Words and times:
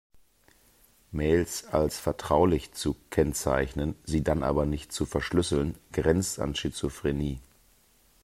Mails 1.11 1.65
als 1.67 1.99
vertraulich 1.99 2.73
zu 2.73 2.95
kennzeichnen, 3.11 3.93
sie 4.03 4.23
dann 4.23 4.41
aber 4.41 4.65
nicht 4.65 4.91
zu 4.91 5.05
verschlüsseln, 5.05 5.77
grenzt 5.93 6.39
an 6.39 6.55
Schizophrenie. 6.55 7.39